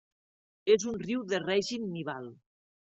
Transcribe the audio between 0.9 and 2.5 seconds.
un riu de règim nival.